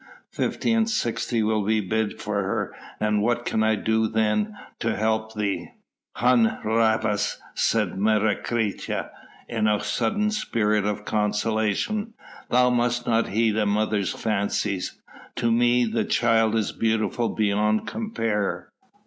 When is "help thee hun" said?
4.95-6.57